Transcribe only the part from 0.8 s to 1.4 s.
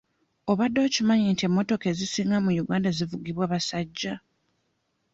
okimanyi